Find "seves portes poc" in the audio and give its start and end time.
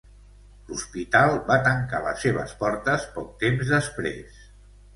2.27-3.31